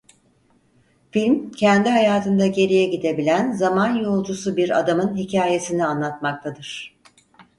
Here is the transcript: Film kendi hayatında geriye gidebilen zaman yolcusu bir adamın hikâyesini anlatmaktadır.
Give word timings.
Film 1.11 1.51
kendi 1.51 1.89
hayatında 1.89 2.47
geriye 2.47 2.85
gidebilen 2.85 3.51
zaman 3.51 3.95
yolcusu 3.95 4.57
bir 4.57 4.79
adamın 4.79 5.17
hikâyesini 5.17 5.85
anlatmaktadır. 5.85 6.97